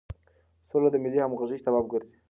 سوله 0.69 0.89
د 0.91 0.95
ملي 1.03 1.19
همغږۍ 1.23 1.57
سبب 1.65 1.85
ګرځي. 1.93 2.15